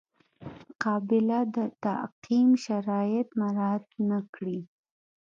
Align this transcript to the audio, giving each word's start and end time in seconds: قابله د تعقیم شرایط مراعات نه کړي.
قابله 0.83 1.39
د 1.55 1.57
تعقیم 1.83 2.49
شرایط 2.65 3.27
مراعات 3.39 3.85
نه 4.09 4.19
کړي. 4.33 4.59